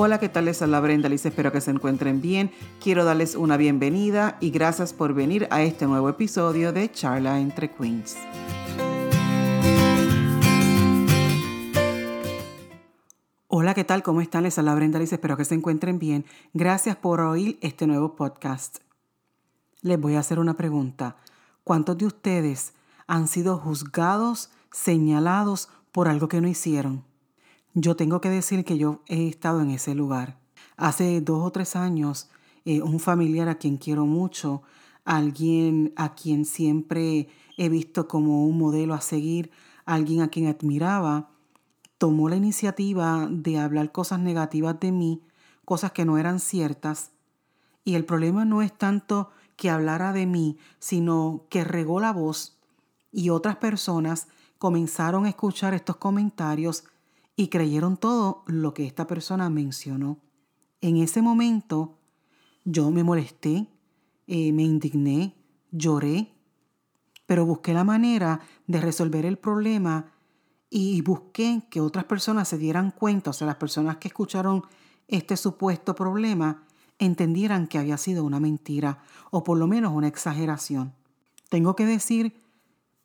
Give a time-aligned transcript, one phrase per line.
[0.00, 0.44] Hola, ¿qué tal?
[0.44, 2.52] Les habla Brenda Liz, espero que se encuentren bien.
[2.80, 7.72] Quiero darles una bienvenida y gracias por venir a este nuevo episodio de Charla entre
[7.72, 8.16] Queens.
[13.48, 14.04] Hola, ¿qué tal?
[14.04, 14.44] ¿Cómo están?
[14.44, 16.24] Les habla Brenda Liz, espero que se encuentren bien.
[16.54, 18.78] Gracias por oír este nuevo podcast.
[19.80, 21.16] Les voy a hacer una pregunta.
[21.64, 22.72] ¿Cuántos de ustedes
[23.08, 27.07] han sido juzgados, señalados por algo que no hicieron?
[27.80, 30.36] Yo tengo que decir que yo he estado en ese lugar.
[30.76, 32.28] Hace dos o tres años,
[32.64, 34.62] eh, un familiar a quien quiero mucho,
[35.04, 39.52] alguien a quien siempre he visto como un modelo a seguir,
[39.84, 41.30] alguien a quien admiraba,
[41.98, 45.22] tomó la iniciativa de hablar cosas negativas de mí,
[45.64, 47.12] cosas que no eran ciertas.
[47.84, 52.58] Y el problema no es tanto que hablara de mí, sino que regó la voz
[53.12, 54.26] y otras personas
[54.58, 56.82] comenzaron a escuchar estos comentarios
[57.38, 60.18] y creyeron todo lo que esta persona mencionó.
[60.80, 61.96] En ese momento
[62.64, 63.68] yo me molesté,
[64.26, 65.36] eh, me indigné,
[65.70, 66.32] lloré,
[67.26, 70.10] pero busqué la manera de resolver el problema
[70.68, 74.64] y busqué que otras personas se dieran cuenta, o sea, las personas que escucharon
[75.06, 76.64] este supuesto problema,
[76.98, 78.98] entendieran que había sido una mentira
[79.30, 80.92] o por lo menos una exageración.
[81.50, 82.42] Tengo que decir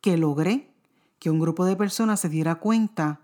[0.02, 0.74] que logré
[1.20, 3.23] que un grupo de personas se diera cuenta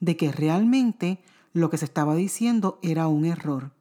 [0.00, 3.72] de que realmente lo que se estaba diciendo era un error.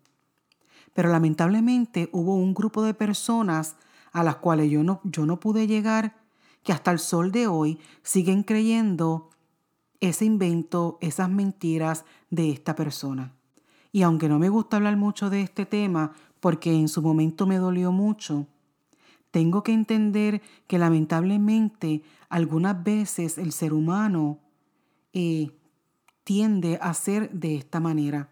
[0.94, 3.76] Pero lamentablemente hubo un grupo de personas
[4.12, 6.16] a las cuales yo no, yo no pude llegar,
[6.64, 9.30] que hasta el sol de hoy siguen creyendo
[10.00, 13.34] ese invento, esas mentiras de esta persona.
[13.92, 17.58] Y aunque no me gusta hablar mucho de este tema, porque en su momento me
[17.58, 18.48] dolió mucho,
[19.32, 24.40] tengo que entender que lamentablemente algunas veces el ser humano
[25.12, 25.52] eh,
[26.26, 28.30] tiende a ser de esta manera,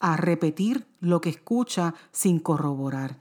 [0.00, 3.18] a repetir lo que escucha sin corroborar.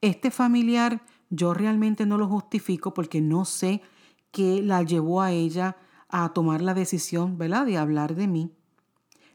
[0.00, 3.82] Este familiar yo realmente no lo justifico porque no sé
[4.30, 5.76] qué la llevó a ella
[6.08, 8.52] a tomar la decisión, ¿verdad?, de hablar de mí.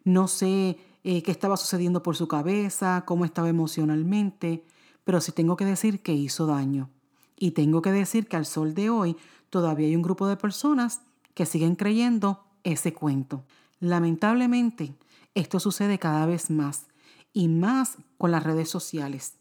[0.06, 4.64] No sé eh, qué estaba sucediendo por su cabeza, cómo estaba emocionalmente,
[5.04, 6.90] pero sí tengo que decir que hizo daño.
[7.38, 9.18] Y tengo que decir que al sol de hoy
[9.50, 11.02] todavía hay un grupo de personas
[11.34, 13.44] que siguen creyendo ese cuento.
[13.80, 14.94] Lamentablemente,
[15.36, 16.88] esto sucede cada vez más
[17.34, 19.36] y más con las redes sociales,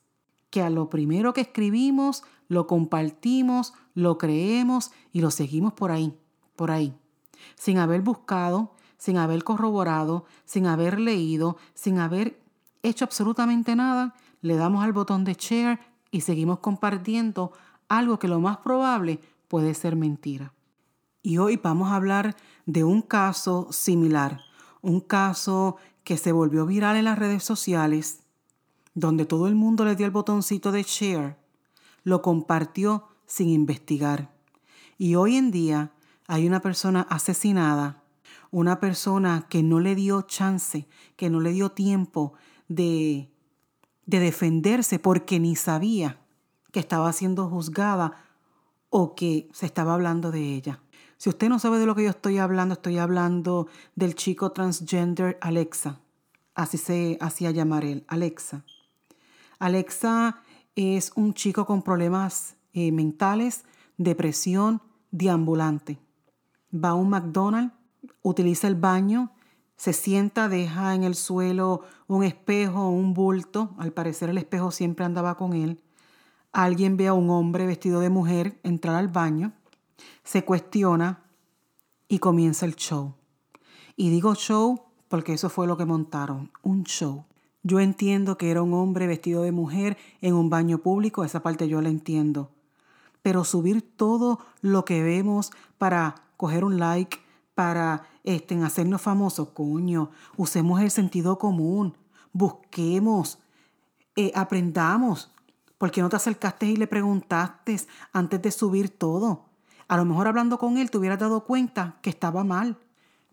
[0.51, 6.15] que a lo primero que escribimos, lo compartimos, lo creemos y lo seguimos por ahí,
[6.57, 6.95] por ahí,
[7.57, 12.41] sin haber buscado, sin haber corroborado, sin haber leído, sin haber
[12.83, 15.79] hecho absolutamente nada, le damos al botón de share
[16.11, 17.53] y seguimos compartiendo
[17.89, 20.53] algo que lo más probable puede ser mentira.
[21.23, 22.37] Y hoy vamos a hablar
[22.67, 24.43] de un caso similar,
[24.83, 28.21] un caso que se volvió viral en las redes sociales,
[28.95, 31.37] donde todo el mundo le dio el botoncito de share,
[32.05, 34.31] lo compartió sin investigar.
[34.97, 35.93] Y hoy en día
[36.27, 38.03] hay una persona asesinada,
[38.51, 42.35] una persona que no le dio chance, que no le dio tiempo
[42.69, 43.31] de,
[44.07, 46.21] de defenderse porque ni sabía
[46.73, 48.25] que estaba siendo juzgada
[48.91, 50.81] o que se estaba hablando de ella.
[51.19, 55.37] Si usted no sabe de lo que yo estoy hablando, estoy hablando del chico transgender
[55.41, 55.99] Alexa.
[56.55, 58.65] Así se hacía llamar él, Alexa.
[59.59, 60.43] Alexa
[60.77, 63.65] es un chico con problemas eh, mentales,
[63.97, 64.81] depresión,
[65.11, 65.99] deambulante.
[66.73, 67.75] Va a un McDonald's,
[68.23, 69.33] utiliza el baño,
[69.77, 73.75] se sienta, deja en el suelo un espejo, un bulto.
[73.79, 75.83] Al parecer el espejo siempre andaba con él.
[76.53, 79.53] Alguien ve a un hombre vestido de mujer entrar al baño
[80.25, 81.25] se cuestiona
[82.09, 83.15] y comienza el show.
[83.97, 87.25] Y digo show porque eso fue lo que montaron, un show.
[87.63, 91.69] Yo entiendo que era un hombre vestido de mujer en un baño público, esa parte
[91.69, 92.51] yo la entiendo.
[93.23, 97.19] Pero subir todo lo que vemos para coger un like,
[97.55, 101.97] para este, hacernos famosos, coño, usemos el sentido común,
[102.33, 103.39] busquemos,
[104.15, 105.33] eh, aprendamos.
[105.77, 107.81] ¿Por qué no te acercaste y le preguntaste
[108.13, 109.47] antes de subir todo?
[109.89, 112.77] A lo mejor hablando con él te hubieras dado cuenta que estaba mal.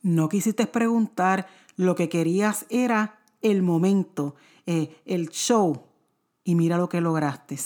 [0.01, 4.35] No quisiste preguntar, lo que querías era el momento,
[4.65, 5.83] eh, el show.
[6.43, 7.57] Y mira lo que lograste.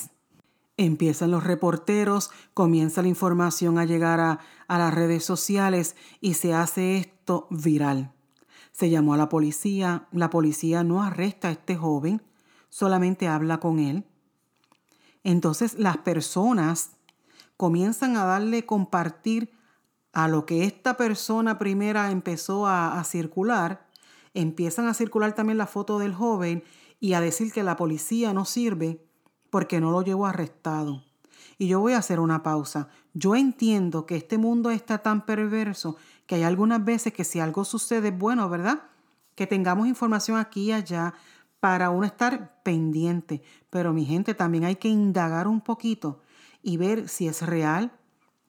[0.78, 6.54] Empiezan los reporteros, comienza la información a llegar a, a las redes sociales y se
[6.54, 8.14] hace esto viral.
[8.72, 12.22] Se llamó a la policía, la policía no arresta a este joven,
[12.70, 14.06] solamente habla con él.
[15.24, 16.92] Entonces las personas
[17.60, 19.52] comienzan a darle compartir
[20.14, 23.86] a lo que esta persona primera empezó a, circular
[24.34, 26.64] empiezan a circular también la foto del joven
[27.02, 29.06] y a decir que la policía no sirve
[29.50, 31.04] porque no lo llevó arrestado.
[31.58, 32.88] Y yo voy a hacer una pausa.
[33.14, 35.98] Yo entiendo que este mundo está tan perverso
[36.28, 38.84] que hay algunas veces que si algo sucede, bueno, ¿verdad?
[39.36, 41.14] Que tengamos información aquí y allá
[41.60, 43.42] para uno estar pendiente.
[43.70, 46.22] Pero mi gente, también hay que indagar un poquito
[46.62, 47.92] y ver si es real,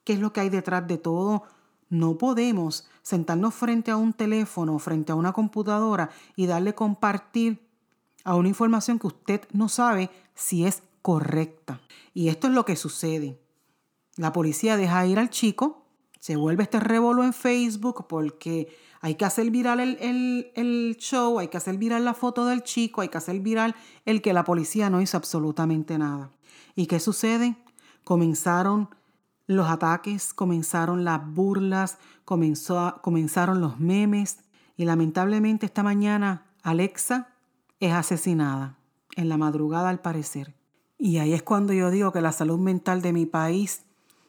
[0.05, 1.45] qué es lo que hay detrás de todo.
[1.89, 7.67] No podemos sentarnos frente a un teléfono, frente a una computadora y darle compartir
[8.25, 11.81] a una información que usted no sabe si es correcta.
[12.15, 13.41] Y esto es lo que sucede.
[14.17, 15.87] La policía deja ir al chico,
[16.19, 18.69] se vuelve este revuelo en Facebook porque
[19.01, 23.01] hay que hacer viral el, el, show, hay que hacer viral la foto del chico,
[23.01, 23.75] hay que hacer viral
[24.05, 26.31] el que la policía no hizo absolutamente nada.
[26.75, 27.57] ¿Y qué sucede?
[28.11, 28.89] Comenzaron
[29.47, 34.41] los ataques, comenzaron las burlas, comenzó, comenzaron los memes
[34.77, 37.29] y lamentablemente esta mañana Alexa
[37.79, 38.77] es asesinada,
[39.15, 40.57] en la madrugada al parecer.
[40.99, 43.83] Y ahí es cuando yo digo que la salud mental de mi país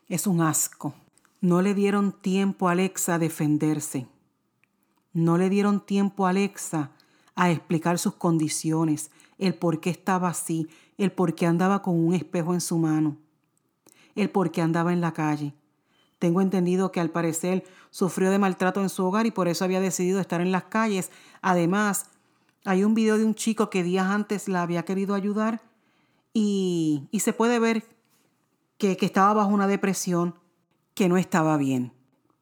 [0.09, 0.93] es un asco.
[1.39, 4.07] No le dieron tiempo a Alexa a defenderse.
[5.11, 6.91] No le dieron tiempo a Alexa
[7.33, 10.69] a explicar sus condiciones, el por qué estaba así,
[10.99, 13.17] el por qué andaba con un espejo en su mano,
[14.15, 15.53] el por qué andaba en la calle.
[16.19, 19.81] Tengo entendido que al parecer sufrió de maltrato en su hogar y por eso había
[19.81, 21.09] decidido estar en las calles.
[21.41, 22.05] Además,
[22.63, 25.61] hay un video de un chico que días antes la había querido ayudar
[26.33, 27.83] y, se puede ver
[28.77, 30.35] que, que estaba bajo una depresión
[30.93, 31.93] que no estaba bien.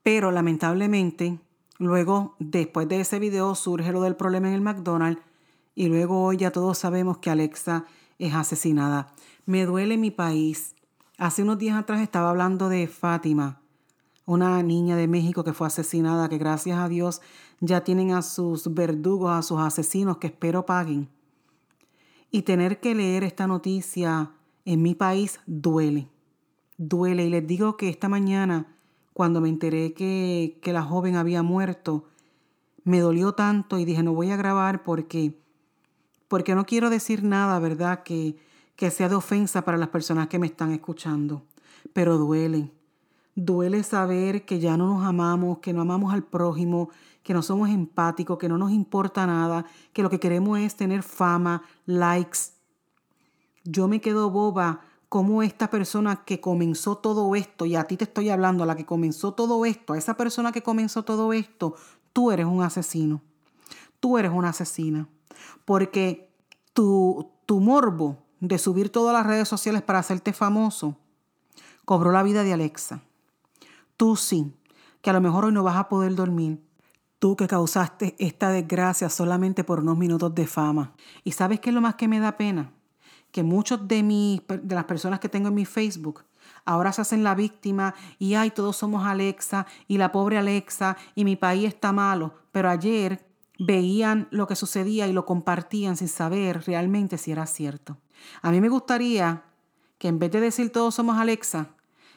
[0.04, 1.39] Pero lamentablemente,
[1.77, 5.21] luego, después de ese video, surge lo del problema en el McDonald's
[5.75, 7.86] y luego hoy ya todos sabemos que Alexa
[8.18, 9.13] es asesinada.
[9.45, 10.75] Me duele mi país.
[11.19, 13.60] Hace unos días atrás estaba hablando de Fátima,
[14.25, 17.19] una niña de México que fue asesinada, que gracias a Dios
[17.60, 21.10] ya tienen a sus verdugos, a sus asesinos que espero paguen.
[22.31, 24.31] Y tener que leer esta noticia
[24.63, 26.07] en mi país duele,
[26.77, 27.25] duele.
[27.25, 28.74] Y les digo que esta mañana,
[29.12, 32.06] cuando me enteré que, que la joven había muerto,
[32.86, 35.38] me dolió tanto y dije, no voy a grabar porque,
[36.30, 38.04] porque no quiero decir nada, ¿verdad?
[38.04, 38.38] Que,
[38.79, 41.43] que sea de ofensa para las personas que me están escuchando.
[41.91, 42.71] Pero duele.
[43.35, 46.89] Duele saber que ya no nos amamos, que no amamos al prójimo,
[47.21, 51.03] que no somos empáticos, que no nos importa nada, que lo que queremos es tener
[51.03, 52.53] fama, likes.
[53.65, 54.79] Yo me quedo boba
[55.09, 58.77] como esta persona que comenzó todo esto, y a ti te estoy hablando, a la
[58.77, 61.75] que comenzó todo esto, a esa persona que comenzó todo esto,
[62.13, 63.21] tú eres un asesino.
[63.99, 65.09] Tú eres una asesina.
[65.65, 66.31] Porque
[66.71, 70.97] tu, tu morbo de subir todas las redes sociales para hacerte famoso
[71.89, 73.01] cobró la vida de Alexa.
[73.97, 74.53] Tú sí,
[75.01, 76.63] que a lo mejor hoy no vas a poder dormir.
[77.18, 80.94] Tú que causaste esta desgracia solamente por unos minutos de fama.
[81.24, 82.74] ¿Y sabes qué es lo más que me da pena?
[83.31, 86.25] Que muchos de, mis, de las personas que tengo en mi Facebook
[86.63, 91.25] ahora se hacen la víctima y ay, todos somos Alexa y la pobre Alexa y
[91.25, 92.35] mi país está malo.
[92.51, 93.28] Pero ayer
[93.59, 97.97] veían lo que sucedía y lo compartían sin saber realmente si era cierto.
[98.41, 99.44] A mí me gustaría
[100.00, 101.75] que en vez de decir todos somos Alexa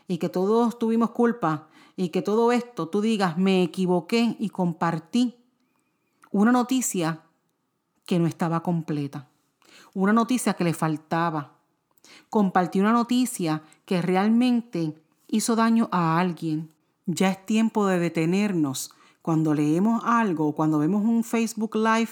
[0.08, 5.36] y que todos tuvimos culpa, y que todo esto tú digas, me equivoqué y compartí
[6.30, 7.22] una noticia
[8.06, 9.28] que no estaba completa,
[9.94, 11.58] una noticia que le faltaba.
[12.30, 14.94] Compartí una noticia que realmente
[15.28, 16.72] hizo daño a alguien.
[17.06, 22.10] Ya es tiempo de detenernos cuando leemos algo, cuando vemos un Facebook Live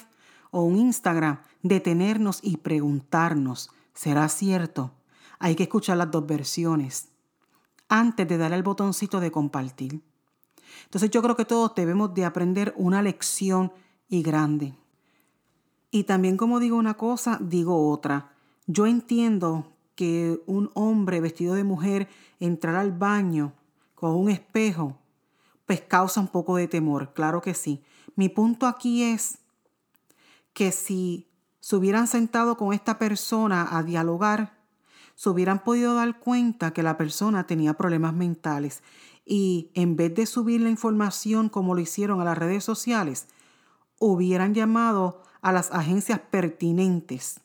[0.51, 4.93] o un Instagram, detenernos y preguntarnos, ¿será cierto?
[5.39, 7.09] Hay que escuchar las dos versiones
[7.89, 10.01] antes de darle el botoncito de compartir.
[10.85, 13.73] Entonces yo creo que todos debemos de aprender una lección
[14.09, 14.75] y grande.
[15.91, 18.33] Y también como digo una cosa, digo otra.
[18.67, 23.53] Yo entiendo que un hombre vestido de mujer entrar al baño
[23.95, 24.97] con un espejo,
[25.71, 27.85] pues causa un poco de temor, claro que sí.
[28.17, 29.39] Mi punto aquí es
[30.53, 31.29] que si
[31.61, 34.59] se hubieran sentado con esta persona a dialogar,
[35.15, 38.83] se hubieran podido dar cuenta que la persona tenía problemas mentales
[39.25, 43.29] y en vez de subir la información como lo hicieron a las redes sociales,
[44.01, 47.41] hubieran llamado a las agencias pertinentes.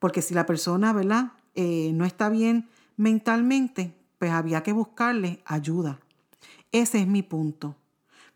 [0.00, 1.34] Porque si la persona, ¿verdad?
[1.54, 6.00] Eh, no está bien mentalmente, pues había que buscarle ayuda.
[6.72, 7.76] Ese es mi punto.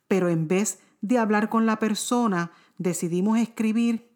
[0.09, 4.11] Pero en vez de hablar con la persona, decidimos escribir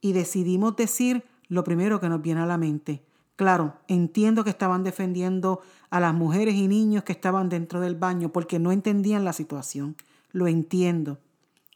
[0.00, 3.04] y decidimos decir lo primero que nos viene a la mente.
[3.36, 8.30] Claro, entiendo que estaban defendiendo a las mujeres y niños que estaban dentro del baño
[8.30, 9.96] porque no entendían la situación.
[10.30, 11.18] Lo entiendo.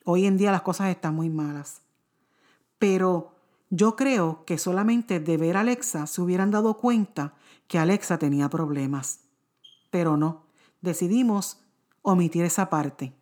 [0.04, 1.80] Hoy en día las cosas están muy malas.
[2.78, 3.34] Pero
[3.70, 7.34] yo creo que solamente de ver a Alexa se hubieran dado cuenta
[7.66, 9.20] que Alexa tenía problemas.
[9.90, 10.43] Pero no,
[10.85, 11.59] decidimos
[12.03, 13.14] omitir esa parte.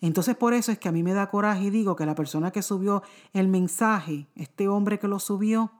[0.00, 2.50] Entonces por eso es que a mí me da coraje y digo que la persona
[2.50, 5.72] que subió el mensaje, este hombre que lo subió,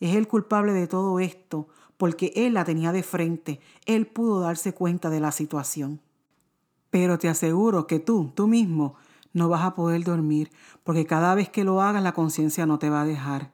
[0.00, 4.74] es el culpable de todo esto, porque él la tenía de frente, él pudo darse
[4.74, 6.00] cuenta de la situación.
[6.90, 8.96] Pero te aseguro que tú, tú mismo,
[9.32, 10.50] no vas a poder dormir,
[10.82, 13.52] porque cada vez que lo hagas la conciencia no te va a dejar.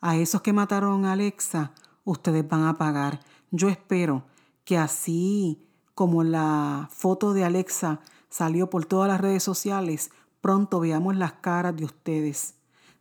[0.00, 1.72] A esos que mataron a Alexa,
[2.04, 3.20] ustedes van a pagar.
[3.50, 4.24] Yo espero
[4.64, 11.16] que así como la foto de Alexa salió por todas las redes sociales, pronto veamos
[11.16, 12.54] las caras de ustedes,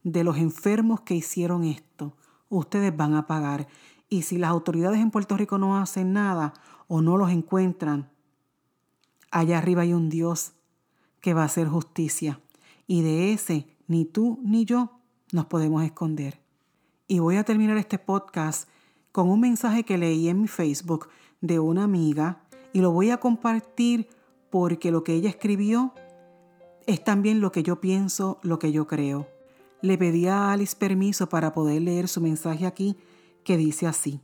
[0.04, 2.14] de los enfermos que hicieron esto.
[2.50, 3.68] Ustedes van a pagar.
[4.10, 6.54] Y si las autoridades en Puerto Rico no hacen nada
[6.88, 8.10] o no los encuentran,
[9.32, 10.54] allá arriba hay un Dios
[11.22, 12.42] que va a hacer justicia.
[12.88, 15.00] Y de ese ni tú ni yo
[15.32, 16.42] nos podemos esconder.
[17.08, 18.68] Y voy a terminar este podcast
[19.12, 22.41] con un mensaje que leí en mi Facebook de una amiga
[22.74, 24.08] y lo voy a compartir
[24.50, 25.94] porque lo que ella escribió
[26.88, 29.28] es también lo que yo pienso, lo que yo creo.
[29.82, 32.98] Le pedí a Alice permiso para poder leer su mensaje aquí
[33.44, 34.22] que dice así.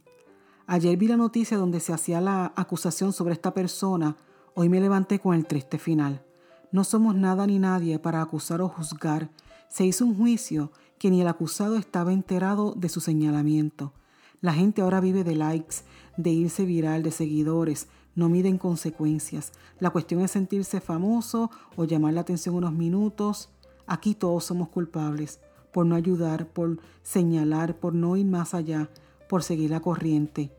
[0.65, 4.17] Ayer vi la noticia donde se hacía la acusación sobre esta persona,
[4.53, 6.23] hoy me levanté con el triste final.
[6.71, 9.29] No somos nada ni nadie para acusar o juzgar.
[9.69, 13.93] Se hizo un juicio que ni el acusado estaba enterado de su señalamiento.
[14.41, 15.77] La gente ahora vive de likes,
[16.17, 17.87] de irse viral, de seguidores,
[18.17, 19.53] no miden consecuencias.
[19.79, 23.49] La cuestión es sentirse famoso o llamar la atención unos minutos.
[23.85, 25.39] Aquí todos somos culpables
[25.71, 28.89] por no ayudar, por señalar, por no ir más allá,
[29.29, 30.51] por seguir la corriente.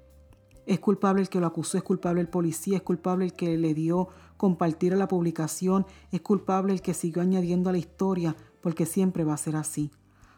[0.67, 3.75] Es culpable el que lo acusó, es culpable el policía, es culpable el que le
[3.75, 8.87] dio compartir a la publicación, es culpable el que siguió añadiendo a la historia, porque
[8.87, 9.91] siempre va a ser así.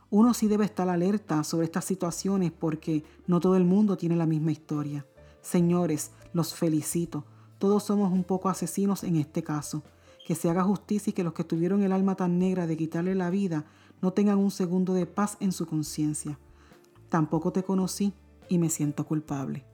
[0.09, 4.27] Uno sí debe estar alerta sobre estas situaciones porque no todo el mundo tiene la
[4.27, 5.05] misma historia.
[5.43, 7.25] Señores, los felicito.
[7.59, 9.83] Todos somos un poco asesinos en este caso.
[10.27, 13.15] Que se haga justicia y que los que tuvieron el alma tan negra de quitarle
[13.15, 13.65] la vida
[14.01, 16.39] no tengan un segundo de paz en su conciencia.
[17.09, 18.13] Tampoco te conocí
[18.49, 19.65] y me siento culpable.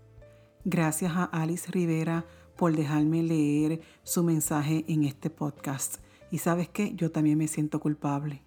[0.64, 2.24] Gracias a Alice Rivera
[2.56, 5.98] por dejarme leer su mensaje en este podcast.
[6.30, 8.42] Y sabes qué, yo también me siento culpable.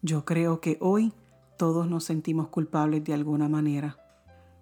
[0.00, 1.12] Yo creo que hoy
[1.56, 3.96] todos nos sentimos culpables de alguna manera.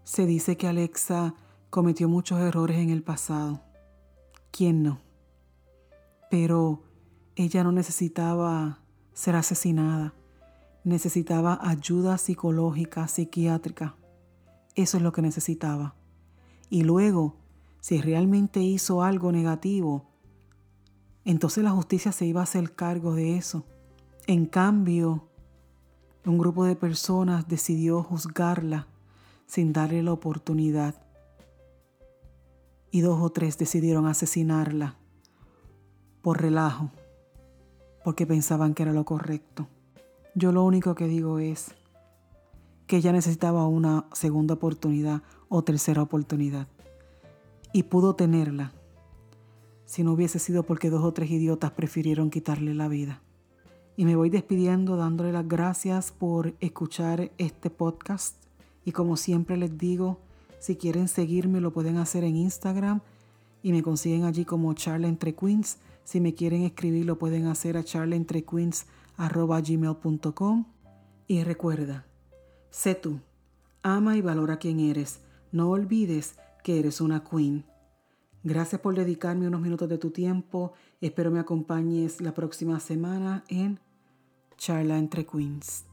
[0.05, 1.35] Se dice que Alexa
[1.71, 3.63] cometió muchos errores en el pasado.
[4.51, 5.01] ¿Quién no?
[6.29, 6.83] Pero
[7.37, 8.81] ella no necesitaba
[9.13, 10.15] ser asesinada.
[10.83, 13.95] Necesitaba ayuda psicológica, psiquiátrica.
[14.75, 15.95] Eso es lo que necesitaba.
[16.69, 17.37] Y luego,
[17.81, 20.07] si realmente hizo algo negativo,
[21.25, 23.65] entonces la justicia se iba a hacer cargo de eso.
[24.27, 25.29] En cambio,
[26.25, 28.89] un grupo de personas decidió juzgarla
[29.47, 31.10] sin darle la oportunidad
[32.91, 34.97] y dos o tres decidieron asesinarla
[36.23, 36.91] por relajo,
[38.05, 39.69] porque pensaban que era lo correcto.
[40.35, 41.75] Yo lo único que digo es
[42.87, 46.67] que ella necesitaba una segunda oportunidad o tercera oportunidad
[47.73, 48.73] y pudo tenerla
[49.85, 53.23] si no hubiese sido porque dos o tres idiotas prefirieron quitarle la vida.
[53.97, 58.37] Y me voy despidiendo dándole las gracias por escuchar este podcast
[58.85, 60.21] y como siempre les digo,
[60.61, 63.01] si quieren seguirme lo pueden hacer en Instagram
[63.63, 65.79] y me consiguen allí como Charla Entre Queens.
[66.05, 70.65] Si me quieren escribir lo pueden hacer a charlaentrequeens.gmail.com
[71.27, 72.07] Y recuerda,
[72.71, 73.19] sé tú,
[73.83, 75.23] ama y valora quien eres.
[75.51, 77.65] No olvides que eres una queen.
[78.43, 80.73] Gracias por dedicarme unos minutos de tu tiempo.
[81.01, 83.79] Espero me acompañes la próxima semana en
[84.57, 85.90] Charla Entre Queens.